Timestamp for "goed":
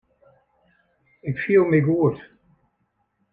1.87-2.17